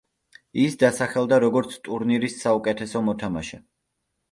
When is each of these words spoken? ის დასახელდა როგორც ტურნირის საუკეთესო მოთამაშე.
ის 0.61 0.77
დასახელდა 0.83 1.39
როგორც 1.43 1.77
ტურნირის 1.89 2.41
საუკეთესო 2.47 3.05
მოთამაშე. 3.13 3.63